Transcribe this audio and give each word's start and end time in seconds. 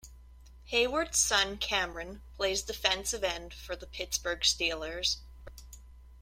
Heyward's 0.69 1.19
son 1.19 1.57
Cameron 1.57 2.23
plays 2.35 2.63
defensive 2.63 3.23
end 3.23 3.53
for 3.53 3.75
the 3.75 3.85
Pittsburgh 3.85 4.39
Steelers. 4.41 5.17